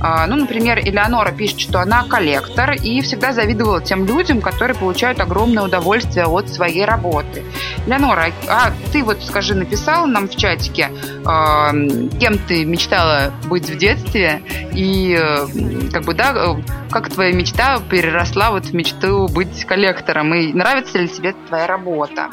[0.00, 5.20] А, Ну, например, Элеонора пишет, что она коллектор и всегда завидовала тем людям, которые получают
[5.20, 7.44] огромное удовольствие от своей работы.
[7.86, 10.90] Элеонора, а ты вот скажи, написала нам в чатике,
[11.24, 11.72] а,
[12.20, 15.46] кем ты мечтала быть в детстве и э,
[15.92, 20.98] как бы, да, э, как твоя мечта переросла вот в мечту быть коллектором и нравится
[20.98, 22.30] ли тебе твоя работа?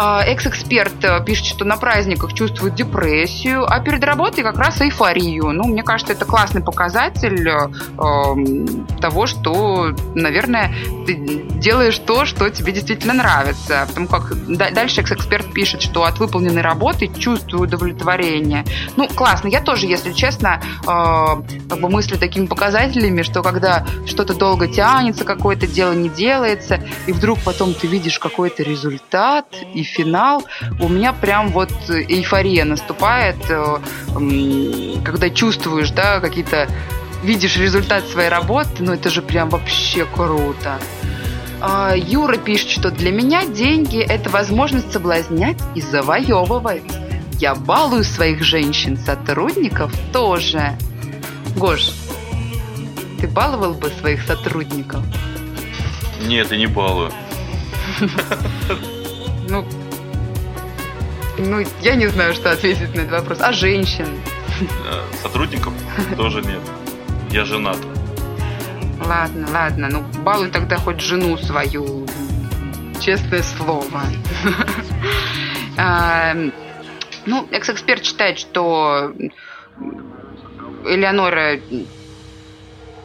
[0.00, 5.50] А, Экс-эксперт э, пишет, что на праздниках чувствует депрессию, а перед работой как раз эйфорию.
[5.50, 7.68] Ну, мне кажется, это классный показатель э,
[8.00, 10.72] эм, того, что, наверное,
[11.04, 13.86] ты делаешь то, что тебе действительно нравится.
[13.88, 18.64] Потому как да- дальше экс-эксперт пишет, что от выполненной работы чувствую удовлетворение.
[18.94, 19.48] Ну, классно.
[19.48, 25.24] Я тоже, если честно, э, как бы мыслю такими показателями, что когда что-то долго тянется,
[25.24, 30.44] какое-то дело не делается, и вдруг потом ты видишь какой-то результат и финал,
[30.80, 33.78] у меня прям вот эйфория наступает, э,
[35.04, 36.68] когда чувствуешь, да, какие-то
[37.22, 40.78] видишь результат своей работы, ну это же прям вообще круто.
[41.60, 46.84] А, Юра пишет, что для меня деньги– это возможность соблазнять и завоевывать.
[47.38, 50.76] Я балую своих женщин-сотрудников тоже.
[51.56, 51.90] Гош,
[53.20, 55.02] ты баловал бы своих сотрудников?
[56.26, 57.12] Нет, я не балую.
[59.48, 59.64] Ну,
[61.38, 63.38] ну, я не знаю, что ответить на этот вопрос.
[63.40, 64.06] А женщин?
[64.60, 65.72] Э, Сотрудников
[66.16, 66.60] тоже нет.
[67.30, 67.78] Я женат.
[69.04, 72.06] Ладно, ладно, ну балуй тогда хоть жену свою.
[73.00, 74.02] Честное слово.
[75.76, 76.34] А,
[77.28, 79.12] Ну, экс-эксперт считает, что
[80.86, 81.60] Элеонора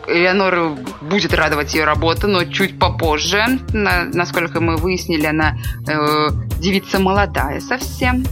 [0.07, 3.59] Элеонору будет радовать ее работа, но чуть попозже.
[3.73, 6.29] На- насколько мы выяснили, она э,
[6.59, 8.25] девица молодая совсем.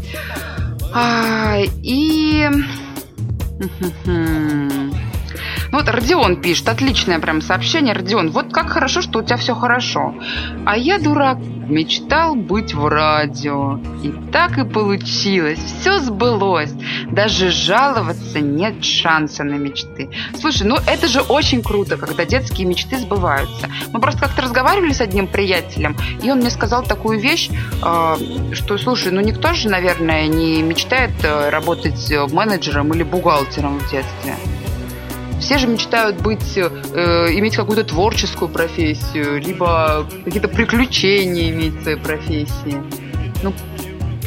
[0.94, 2.50] А, и...
[5.72, 7.94] Ну вот Родион пишет, отличное прям сообщение.
[7.94, 10.14] Родион, вот как хорошо, что у тебя все хорошо.
[10.66, 13.80] А я, дурак, мечтал быть в радио.
[14.04, 15.60] И так и получилось.
[15.60, 16.74] Все сбылось.
[17.10, 20.10] Даже жаловаться нет шанса на мечты.
[20.38, 23.70] Слушай, ну это же очень круто, когда детские мечты сбываются.
[23.94, 28.16] Мы просто как-то разговаривали с одним приятелем, и он мне сказал такую вещь, э,
[28.54, 33.90] что, слушай, ну никто же, наверное, не мечтает э, работать э, менеджером или бухгалтером в
[33.90, 34.36] детстве.
[35.42, 36.68] Все же мечтают быть, э,
[37.34, 42.82] иметь какую-то творческую профессию, либо какие-то приключения иметь в своей профессии.
[43.42, 43.54] Ну,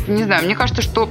[0.08, 1.08] не знаю, мне кажется, что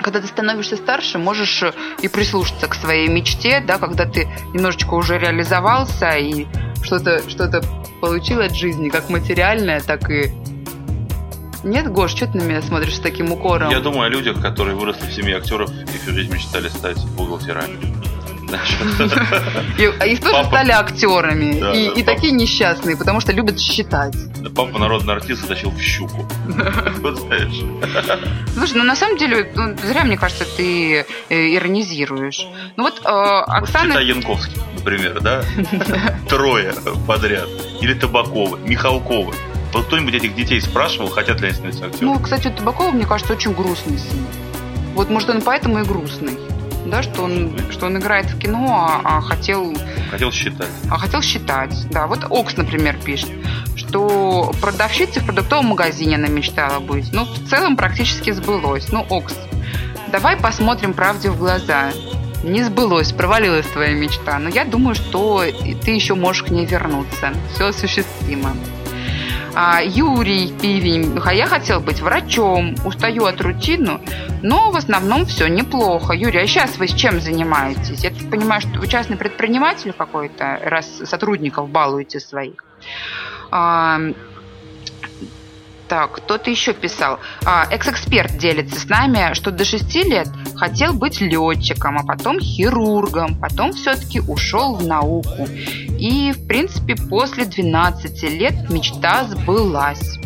[0.00, 4.94] когда ты становишься старше, можешь э, и прислушаться к своей мечте, да, когда ты немножечко
[4.94, 6.46] уже реализовался и
[6.84, 7.60] что-то что
[8.00, 10.32] получил от жизни, как материальное, так и...
[11.64, 13.70] Нет, Гош, что ты на меня смотришь с таким укором?
[13.70, 17.95] Я думаю о людях, которые выросли в семье актеров и всю жизнь мечтали стать бухгалтерами.
[19.78, 21.98] И, и тоже стали актерами.
[21.98, 24.14] И такие несчастные, потому что любят считать.
[24.54, 26.26] Папа народный артист затащил в щуку.
[27.00, 27.18] Вот.
[28.54, 32.46] Слушай, ну на самом деле, ну, зря, мне кажется, ты э, иронизируешь.
[32.76, 33.90] Ну вот э, Оксана...
[33.90, 35.42] Читай Янковский, например, да?
[36.28, 36.74] Трое
[37.06, 37.48] подряд.
[37.80, 39.34] Или Табакова, Михалкова.
[39.72, 42.12] Вот кто-нибудь этих детей спрашивал, хотят ли они становиться актерами?
[42.12, 44.26] Ну, кстати, у Табакова, мне кажется, очень грустный сын.
[44.94, 46.38] Вот, может, он поэтому и грустный.
[46.86, 49.76] Да, что он, что он играет в кино, а, а хотел
[50.10, 50.68] Хотел считать.
[50.90, 51.74] а хотел считать.
[51.90, 53.30] Да, вот Окс, например, пишет,
[53.74, 57.12] что продавщицей в продуктовом магазине она мечтала быть.
[57.12, 58.90] Ну, в целом практически сбылось.
[58.92, 59.34] Ну, Окс,
[60.12, 61.90] давай посмотрим правде в глаза.
[62.44, 64.38] Не сбылось, провалилась твоя мечта.
[64.38, 65.42] Но я думаю, что
[65.84, 67.32] ты еще можешь к ней вернуться.
[67.54, 68.52] Все осуществимо.
[69.58, 71.18] А, Юрий Пивень.
[71.24, 72.74] А я хотел быть врачом.
[72.84, 74.00] Устаю от рутины,
[74.42, 76.12] но в основном все неплохо.
[76.12, 78.04] Юрий, а сейчас вы с чем занимаетесь?
[78.04, 82.62] Я так понимаю, что вы частный предприниматель какой-то, раз сотрудников балуете своих.
[83.50, 83.98] А,
[85.88, 87.20] Так, кто-то еще писал.
[87.44, 93.38] А, экс-эксперт делится с нами, что до 6 лет хотел быть летчиком, а потом хирургом,
[93.40, 95.46] потом все-таки ушел в науку.
[95.98, 100.18] И, в принципе, после 12 лет мечта сбылась.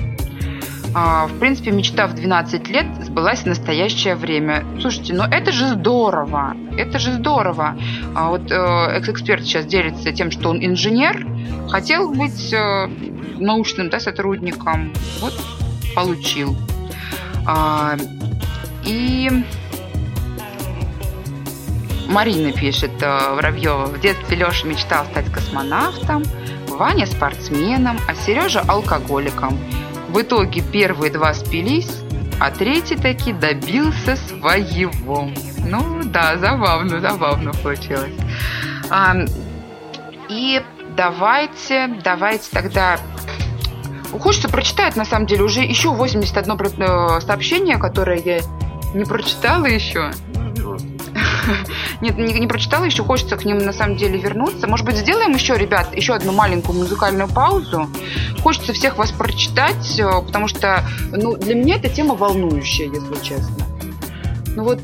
[0.92, 4.64] А, в принципе, мечта в 12 лет сбылась в настоящее время.
[4.80, 6.56] Слушайте, ну это же здорово.
[6.76, 7.76] Это же здорово.
[8.14, 11.26] А вот э, экс-эксперт сейчас делится тем, что он инженер,
[11.68, 12.88] хотел быть э,
[13.38, 14.92] научным да, сотрудником.
[15.20, 15.34] Вот
[15.94, 16.56] получил.
[17.46, 17.96] А,
[18.84, 19.30] и
[22.08, 26.24] Марина пишет, э, Воробьева, в детстве Леша мечтал стать космонавтом,
[26.68, 29.56] Ваня спортсменом, а Сережа алкоголиком.
[30.10, 32.00] В итоге первые два спились,
[32.40, 35.30] а третий таки добился своего.
[35.64, 38.12] Ну да, забавно, забавно получилось.
[38.90, 39.14] А,
[40.28, 40.60] и
[40.96, 42.98] давайте, давайте тогда...
[44.18, 48.40] Хочется прочитать, на самом деле, уже еще 81 про- э, сообщение, которое я
[48.92, 50.10] не прочитала еще.
[52.00, 54.66] Нет, не, не прочитала еще, хочется к ним на самом деле вернуться.
[54.66, 57.88] Может быть, сделаем еще, ребят, еще одну маленькую музыкальную паузу.
[58.42, 63.66] Хочется всех вас прочитать, э, потому что ну, для меня эта тема волнующая, если честно.
[64.56, 64.82] Ну вот,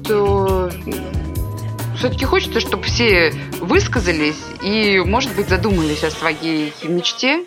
[1.97, 7.45] все-таки хочется, чтобы все высказались и, может быть, задумались о своей мечте.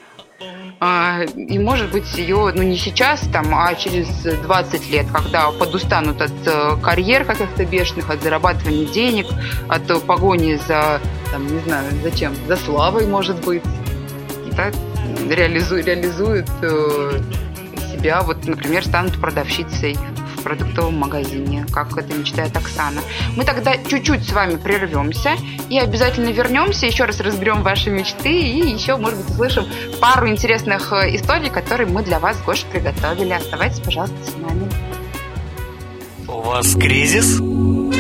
[0.81, 6.21] А, И, может быть, ее, ну, не сейчас, там, а через 20 лет, когда подустанут
[6.21, 9.27] от э, карьер каких-то бешеных, от зарабатывания денег,
[9.67, 11.01] от погони за,
[11.31, 13.63] там, не знаю, зачем, за славой, может быть,
[14.55, 14.71] да,
[15.29, 17.21] реализу- реализуют э,
[17.91, 19.97] себя, вот, например, станут продавщицей
[20.39, 23.01] в продуктовом магазине, как это мечтает Оксана.
[23.35, 25.35] Мы тогда чуть-чуть с вами прервемся
[25.69, 29.65] и обязательно вернемся, еще раз разберем ваши мечты и еще, может быть, услышим
[29.99, 33.33] пару интересных э, историй, которые мы для вас, Гоша, приготовили.
[33.33, 34.69] Оставайтесь, пожалуйста, с нами.
[36.27, 37.39] У вас кризис?
[37.39, 37.91] У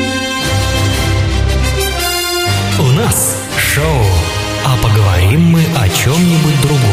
[2.93, 4.05] нас шоу,
[4.65, 6.88] а поговорим мы о чем-нибудь другом.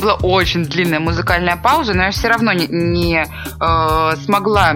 [0.00, 4.74] Была очень длинная музыкальная пауза, но я все равно не, не, э, смогла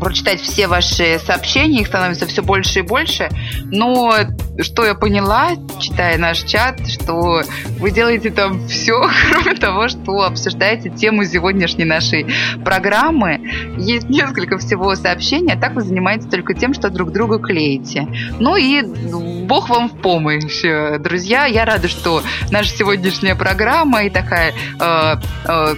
[0.00, 3.28] прочитать все ваши сообщения, их становится все больше и больше.
[3.64, 4.14] Но
[4.58, 7.42] что я поняла, читая наш чат, что
[7.78, 12.26] вы делаете там все, кроме того, что обсуждаете тему сегодняшней нашей
[12.64, 13.40] программы.
[13.78, 18.06] Есть несколько всего сообщений, а так вы занимаетесь только тем, что друг друга клеите.
[18.38, 20.62] Ну и бог вам в помощь,
[21.00, 21.46] друзья.
[21.46, 25.74] Я рада, что наша сегодняшняя программа и такая э, э,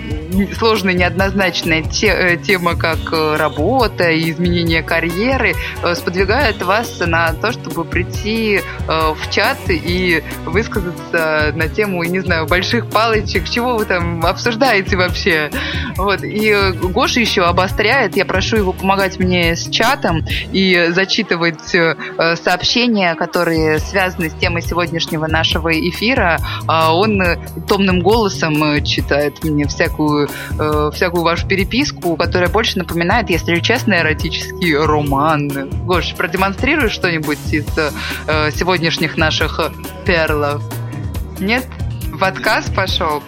[0.59, 7.33] сложная, неоднозначная те- э, тема, как э, работа и изменение карьеры, э, сподвигает вас на
[7.33, 13.84] то, чтобы прийти в чат и высказаться на тему, не знаю, больших палочек, чего вы
[13.84, 15.50] там обсуждаете вообще.
[15.96, 16.22] Вот.
[16.22, 21.96] И э, Гоша еще обостряет, я прошу его помогать мне с чатом и зачитывать э,
[22.36, 26.38] сообщения, которые связаны с темой сегодняшнего нашего эфира.
[26.66, 27.38] А Он э,
[27.68, 33.94] томным голосом э, читает мне всякую, э, всякую вашу переписку, которая больше напоминает, если честно,
[34.00, 35.48] эротический роман.
[35.84, 39.61] Гош, продемонстрируй что-нибудь из э, сегодняшних наших
[40.05, 40.62] перлов?
[41.38, 41.66] Нет?
[42.12, 43.22] В отказ пошел?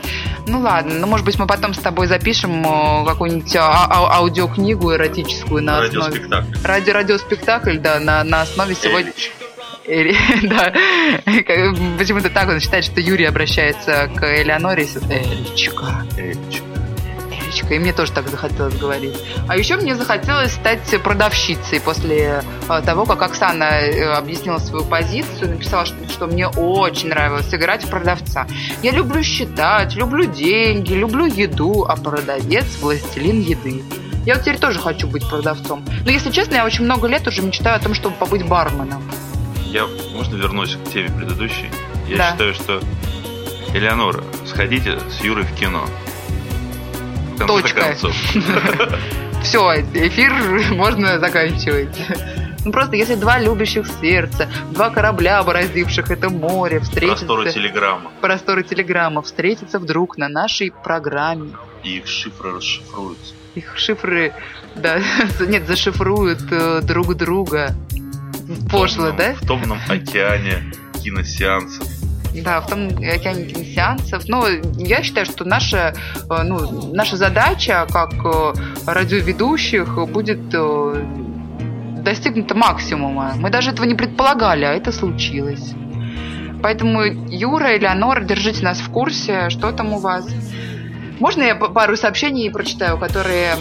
[0.46, 4.92] Ну ладно, ну может быть мы потом с тобой запишем э, какую-нибудь а- а- аудиокнигу
[4.94, 6.04] эротическую на основе...
[6.20, 6.52] Радиоспектакль.
[6.64, 9.12] Ради радиоспектакль, да, на, на основе сегодня...
[9.88, 10.16] Эли-
[10.48, 10.72] да.
[11.98, 14.84] Почему-то так он считает, что Юрий обращается к Элеоноре.
[14.86, 16.04] с- Элечка.
[17.56, 17.74] Элечка.
[17.74, 19.16] И мне тоже так захотелось говорить.
[19.48, 25.50] А еще мне захотелось стать продавщицей после э, того, как Оксана э, объяснила свою позицию,
[25.50, 28.46] написала, что, что мне очень нравилось играть в продавца.
[28.82, 33.82] Я люблю считать, люблю деньги, люблю еду, а продавец– властелин еды.
[34.24, 35.84] Я вот теперь тоже хочу быть продавцом.
[36.04, 39.02] Но, если честно, я очень много лет уже мечтаю о том, чтобы побыть барменом.
[39.66, 41.70] Я, можно вернусь к теме предыдущей?
[42.08, 42.30] Я Да.
[42.32, 42.80] считаю, что
[43.72, 45.84] Элеонора, сходите с Юрой в кино.
[47.46, 47.94] Точка.
[49.42, 50.32] Все, эфир
[50.74, 51.96] можно заканчивать.
[52.64, 57.24] Ну просто если два любящих сердца, два корабля, бороздивших это море, встретятся...
[57.26, 58.10] Просторы телеграмма.
[58.20, 61.52] просторы телеграмма встретятся вдруг на нашей программе.
[61.84, 63.34] И их шифры расшифруются.
[63.54, 64.32] Их шифры,
[64.74, 64.98] да,
[65.40, 67.74] нет, зашифруют э, друг друга.
[68.70, 69.34] Пошло, В да?
[69.34, 70.72] томном- В томном океане
[71.04, 71.86] киносеансов.
[72.42, 74.28] Да, в том океане киносеансов.
[74.28, 75.94] Но я считаю, что наша,
[76.30, 78.52] э, ну, наша задача как э,
[78.86, 81.06] радиоведущих будет э,
[82.02, 83.34] достигнута максимума.
[83.36, 85.72] Мы даже этого не предполагали, а это случилось.
[86.62, 90.26] Поэтому, Юра, Элеонора, держите нас в курсе, что там у вас.
[91.20, 93.54] Можно я пару сообщений прочитаю, которые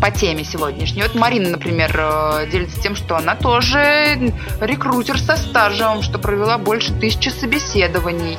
[0.00, 1.02] по теме сегодняшней.
[1.02, 6.92] Вот Марина, например, э, делится тем, что она тоже рекрутер со стажем, что провела больше
[6.94, 8.38] тысячи собеседований.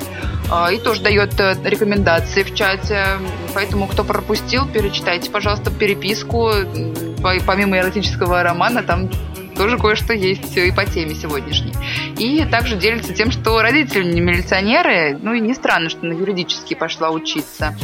[0.51, 3.05] э, И тоже дает э, рекомендации в чате.
[3.53, 6.51] Поэтому, кто пропустил, перечитайте, пожалуйста, переписку.
[7.45, 9.09] Помимо эротического романа, там
[9.59, 11.73] тоже кое-что есть и по теме сегодняшней.
[12.17, 16.77] И также делится тем, что родители не милиционеры, ну и не странно, что на юридический
[16.77, 17.75] пошла учиться.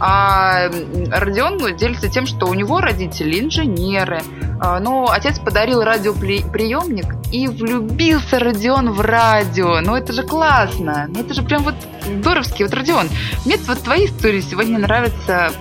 [0.00, 0.70] А
[1.12, 4.22] Родион делится тем, что у него родители инженеры,
[4.62, 9.82] а, но отец подарил радиоприемник, и влюбился Родион в радио.
[9.82, 11.74] Ну это же классно, ну это же прям вот
[12.06, 12.62] здоровски.
[12.62, 13.08] Вот, Родион,
[13.44, 15.52] мне вот твои истории сегодня нравятся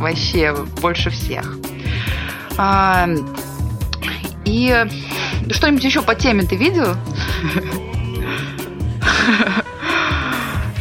[0.00, 0.52] вообще
[0.82, 1.58] больше всех.
[2.56, 3.08] А,
[4.44, 4.86] и
[5.50, 6.96] что-нибудь еще по теме ты видел?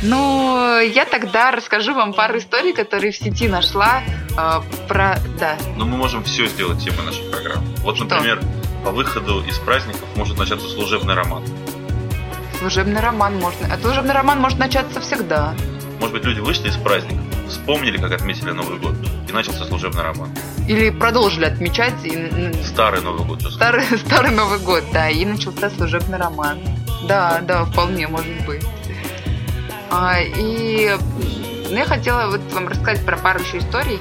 [0.05, 4.01] Ну, я тогда расскажу вам пару историй, которые в сети нашла
[4.37, 5.17] э, про...
[5.39, 7.65] Да, Но мы можем все сделать темой нашей программы.
[7.77, 8.41] Вот, например,
[8.83, 11.43] по выходу из праздников может начаться служебный роман.
[12.59, 13.73] служебный роман можно...
[13.73, 15.53] А служебный роман может начаться всегда.
[16.01, 17.23] Может быть, люди вышли из праздников,
[17.53, 18.95] вспомнили, как отметили Новый год,
[19.29, 20.29] и начался служебный роман.
[20.67, 22.51] Или продолжили отмечать и...
[22.63, 23.41] Старый Новый год.
[23.43, 26.59] Старый, старый Новый год, да, и начался служебный роман.
[27.07, 28.65] Да, да, вполне может быть.
[29.89, 30.95] А, и
[31.69, 33.99] ну, я хотела вот вам рассказать про пару еще историй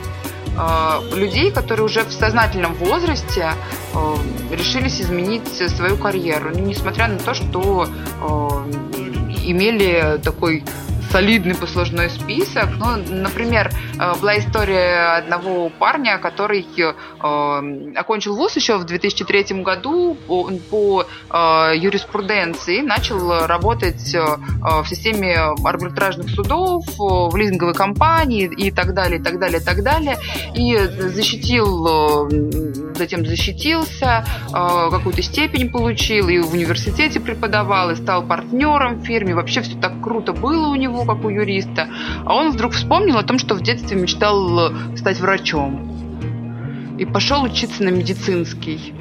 [0.57, 3.53] а, людей, которые уже в сознательном возрасте
[3.94, 4.18] а,
[4.50, 7.88] решились изменить свою карьеру, ну, несмотря на то, что
[8.20, 8.66] а,
[9.44, 10.64] имели такой
[11.12, 12.70] солидный послужной список.
[12.78, 20.16] Ну, например, э, была история одного парня, который э, окончил вуз еще в 2003 году
[20.26, 28.94] по, по э, юриспруденции, начал работать в системе арбитражных судов, в лизинговой компании и так
[28.94, 30.16] далее, и так далее, и так далее.
[30.54, 32.28] И защитил,
[32.94, 39.34] затем защитился, какую-то степень получил, и в университете преподавал, и стал партнером в фирме.
[39.34, 41.01] Вообще все так круто было у него.
[41.03, 41.88] Него, как у юриста.
[42.24, 45.88] А он вдруг вспомнил о том, что в детстве мечтал э, стать врачом.
[46.98, 48.94] И пошел учиться на медицинский.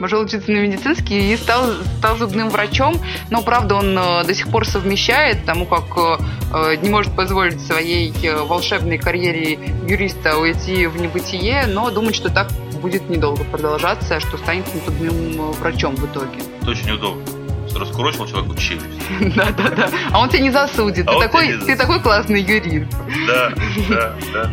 [0.00, 2.96] Пошел учиться на медицинский и стал, стал зубным врачом.
[3.30, 8.12] Но, правда, он э, до сих пор совмещает, потому как э, не может позволить своей
[8.46, 12.48] волшебной карьере юриста уйти в небытие, но думает, что так
[12.80, 16.40] будет недолго продолжаться, что станет зубным врачом в итоге.
[16.60, 17.35] Это очень удобно.
[17.76, 18.86] Что Раскурочил человеку челюсть.
[19.36, 19.90] Да-да-да.
[20.12, 21.06] А он тебя не засудит.
[21.08, 22.90] А Ты такой, ты такой классный юрист.
[23.26, 23.52] Да,
[23.88, 24.50] да, да.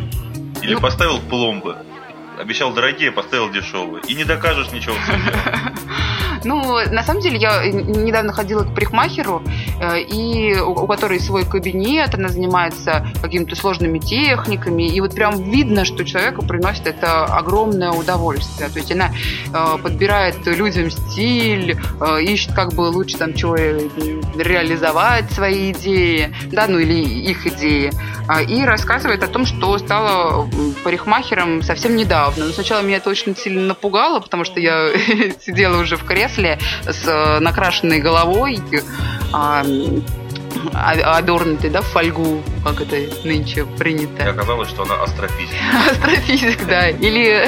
[0.61, 0.81] Или Ну.
[0.81, 1.77] поставил пломбы.
[2.39, 4.01] Обещал дорогие, поставил дешевые.
[4.07, 5.33] И не докажешь ничего в суде.
[6.43, 9.41] Ну, на самом деле, я недавно ходила к парикмахеру,
[9.79, 15.41] э, и у у которой свой кабинет, она занимается какими-то сложными техниками, и вот прям
[15.41, 18.69] видно, что человеку приносит это огромное удовольствие.
[18.69, 19.11] То есть она
[19.53, 26.67] э, подбирает людям стиль, э, ищет как бы лучше там чего реализовать свои идеи, да,
[26.67, 27.91] ну или их идеи,
[28.27, 30.47] А, и рассказывает о том, что стала
[30.83, 32.45] парикмахером совсем недавно.
[32.45, 34.91] Но сначала меня это очень сильно напугало, потому что я
[35.45, 38.59] сидела уже в кресле с э, накрашенной головой,
[39.31, 39.63] а,
[40.73, 42.95] а- обернутой, да, в фольгу, как это
[43.27, 44.29] нынче И принято.
[44.29, 45.55] оказалось, что она астрофизик.
[45.91, 46.89] Астрофизик, да.
[46.89, 47.47] Или,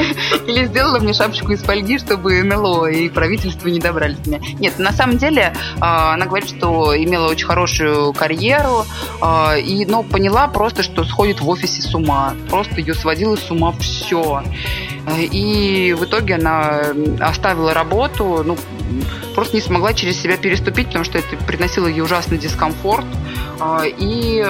[0.46, 4.40] или сделала мне шапочку из фольги, чтобы НЛО и правительство не добрались до меня.
[4.60, 8.84] Нет, на самом деле а, она говорит, что имела очень хорошую карьеру,
[9.58, 12.34] и, но поняла просто, что сходит в офисе с ума.
[12.50, 14.42] Просто ее сводило с ума все.
[15.18, 16.82] И в итоге она
[17.20, 18.56] оставила работу, ну,
[19.34, 23.06] просто не смогла через себя переступить, потому что это приносило ей ужасный дискомфорт.
[23.60, 24.44] А, И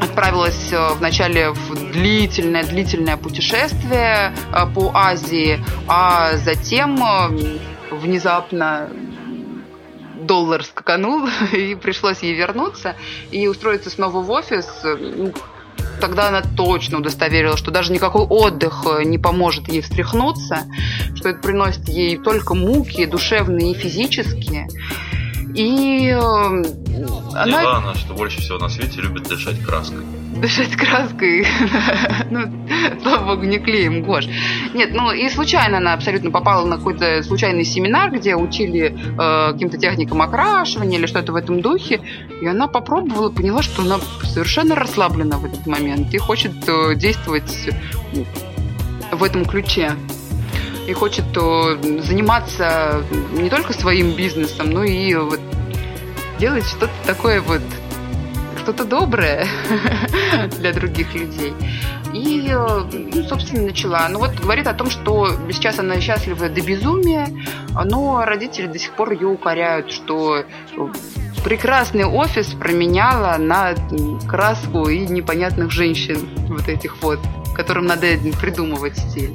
[0.00, 7.58] отправилась э, вначале в длительное-длительное путешествие э, по Азии, а затем э,
[7.90, 8.90] внезапно
[10.20, 12.96] доллар скаканул, и пришлось ей вернуться
[13.30, 14.66] и устроиться снова в офис.
[16.00, 20.64] Тогда она точно удостоверила, что даже никакой отдых э, не поможет ей встряхнуться,
[21.14, 24.68] что это приносит ей только муки, душевные и физические.
[25.54, 30.04] И э, она Поняла она, что больше всего на свете любит дышать краской.
[30.40, 31.46] Дышать краской.
[32.30, 32.40] ну,
[33.02, 34.26] слава богу, не клеем, Гош.
[34.74, 39.78] Нет, ну и случайно она абсолютно попала на какой-то случайный семинар, где учили э, каким-то
[39.78, 42.00] техникам окрашивания или что-то в этом духе.
[42.40, 47.68] И она попробовала, поняла, что она совершенно расслаблена в этот момент и хочет э, действовать
[49.12, 49.92] в этом ключе.
[50.86, 55.40] И хочет э, заниматься не только своим бизнесом, но и вот
[56.38, 57.62] делать что-то такое вот
[58.64, 59.46] что-то доброе
[60.58, 61.52] для других людей.
[62.14, 62.80] И, э,
[63.14, 64.08] ну, собственно, начала.
[64.08, 67.28] Ну вот говорит о том, что сейчас она счастлива до безумия,
[67.84, 70.44] но родители до сих пор ее укоряют, что
[71.44, 73.74] прекрасный офис променяла на
[74.26, 77.20] краску и непонятных женщин вот этих вот,
[77.54, 78.06] которым надо
[78.40, 79.34] придумывать стиль.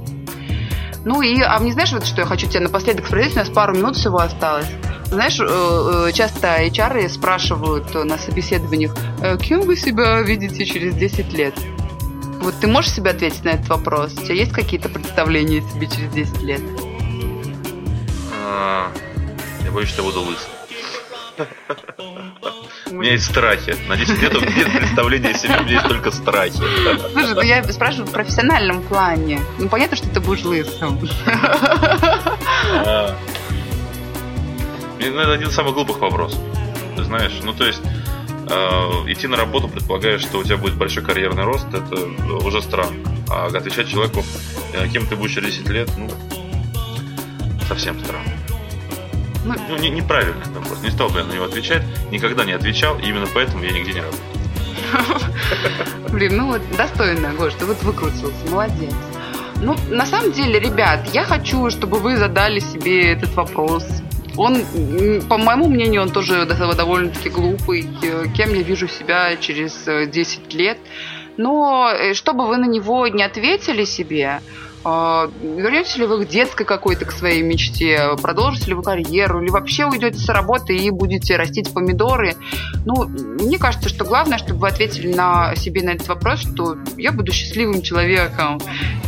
[1.06, 3.76] Ну и, а не знаешь, вот что я хочу тебе напоследок спросить, у нас пару
[3.76, 4.68] минут всего осталось.
[5.10, 5.44] Знаешь, э,
[6.08, 11.56] э, часто HR спрашивают на собеседованиях, «Э, кем вы себя видите через 10 лет?
[12.42, 14.14] Вот ты можешь себе ответить на этот вопрос?
[14.14, 16.62] У тебя есть какие-то представления о себе через 10 лет?
[18.46, 18.92] А,
[19.66, 20.50] Я боюсь, что я буду лысым.
[22.92, 23.76] У меня есть страхи.
[23.88, 26.58] На 10 лет у меня нет представления о себе, у меня есть только страхи.
[27.14, 29.40] Слушай, ну я спрашиваю в профессиональном плане.
[29.60, 31.00] Ну понятно, что ты будешь лысым.
[32.86, 33.16] А.
[35.00, 36.40] Ну, Это один из самых глупых вопросов.
[36.96, 37.82] Ты знаешь, ну то есть
[38.50, 38.52] э,
[39.12, 41.96] идти на работу, предполагая, что у тебя будет большой карьерный рост, это
[42.46, 42.98] уже странно.
[43.30, 44.24] А отвечать человеку,
[44.74, 46.10] э, кем ты будешь через 10 лет, ну,
[47.68, 48.32] совсем странно.
[49.46, 50.82] Ну, Ну, не- неправильный вопрос.
[50.84, 51.84] Не стал бы я на него отвечать.
[52.12, 54.24] Никогда не отвечал, и именно поэтому я нигде не работаю.
[56.10, 58.94] Блин, ну вот достойно, Гош, ты вот выкрутился, молодец.
[59.62, 63.86] Ну, на самом деле, ребят, я хочу, чтобы вы задали себе этот вопрос.
[64.40, 67.88] Он, по моему мнению, он тоже до- довольно-таки глупый.
[68.04, 70.78] Э, Кем я вижу себя через э, 10 лет.
[71.38, 74.42] Но э, чтобы вы на него не ответили себе,
[74.86, 79.50] э, вернетесь ли вы к детской какой-то, к своей мечте, продолжите ли вы карьеру, или
[79.50, 82.36] вообще уйдете с работы и будете растить помидоры.
[82.86, 87.12] Ну, мне кажется, что главное, чтобы вы ответили на себе на этот вопрос, что я
[87.12, 88.60] буду счастливым человеком.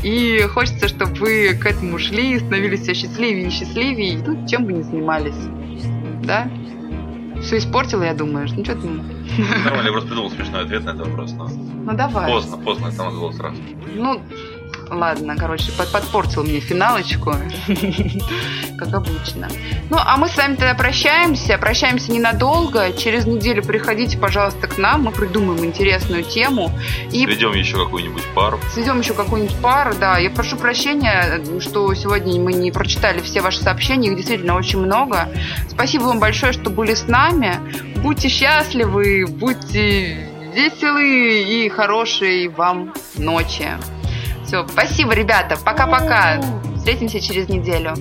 [0.03, 4.73] И хочется, чтобы вы к этому шли, становились все счастливее и счастливее, ну, чем бы
[4.73, 5.35] ни занимались.
[6.25, 6.49] Да?
[7.41, 8.47] Все испортила, я думаю.
[8.55, 8.87] Ну, что ты...
[8.87, 12.31] Нормально, я просто придумал смешной ответ на этот вопрос, но Ну, давай.
[12.31, 13.55] поздно, поздно, это надо было сразу.
[13.95, 14.21] Ну,
[14.91, 17.33] ладно, короче, под- подпортил мне финалочку,
[18.77, 19.47] как обычно.
[19.89, 21.57] Ну, а мы с вами тогда прощаемся.
[21.57, 22.91] Прощаемся ненадолго.
[22.93, 25.03] Через неделю приходите, пожалуйста, к нам.
[25.03, 26.71] Мы придумаем интересную тему.
[27.11, 28.59] И Ведем еще какую-нибудь пару.
[28.73, 30.17] сведем еще какую-нибудь пару, да.
[30.17, 35.29] Я прошу прощения, что сегодня мы не прочитали все ваши сообщения, их действительно очень много.
[35.69, 37.55] Спасибо вам большое, что были с нами.
[37.97, 43.69] Будьте счастливы, будьте веселы и хорошей вам ночи.
[44.51, 45.55] Все, спасибо, ребята.
[45.63, 46.41] Пока-пока.
[46.75, 47.93] Встретимся через неделю.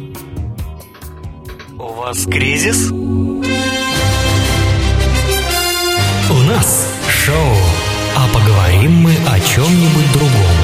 [1.79, 2.91] У вас кризис?
[2.91, 3.45] У
[6.49, 7.55] нас шоу.
[8.17, 10.60] А поговорим мы о чем-нибудь другом.